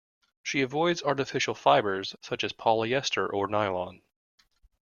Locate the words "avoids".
0.61-1.03